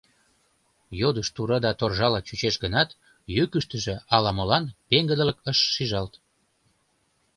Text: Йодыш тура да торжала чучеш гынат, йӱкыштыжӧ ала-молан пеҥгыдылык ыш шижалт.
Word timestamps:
Йодыш 0.99 1.27
тура 1.35 1.57
да 1.65 1.71
торжала 1.79 2.19
чучеш 2.27 2.55
гынат, 2.63 2.89
йӱкыштыжӧ 3.35 3.95
ала-молан 4.15 4.63
пеҥгыдылык 4.89 5.37
ыш 5.51 5.59
шижалт. 5.73 6.13